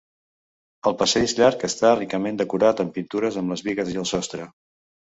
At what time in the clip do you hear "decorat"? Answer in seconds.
2.43-2.85